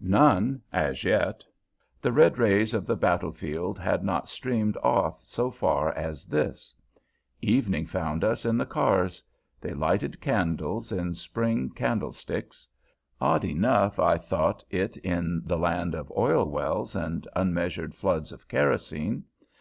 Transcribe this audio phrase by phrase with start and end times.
[0.00, 1.44] None as yet;
[2.02, 6.74] the red rays of the battle field had not streamed off so far as this.
[7.40, 9.22] Evening found us in the cars;
[9.60, 12.66] they lighted candles in spring candle sticks;
[13.20, 18.48] odd enough I thought it in the land of oil wells and unmeasured floods of
[18.48, 19.22] kerosene.